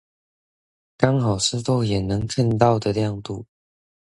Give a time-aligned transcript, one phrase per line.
[0.97, 3.45] 剛好是肉眼能看到的亮度